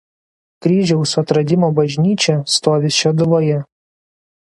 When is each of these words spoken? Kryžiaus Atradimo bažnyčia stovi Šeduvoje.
Kryžiaus 0.65 1.11
Atradimo 1.21 1.69
bažnyčia 1.79 2.35
stovi 2.55 2.91
Šeduvoje. 2.97 3.61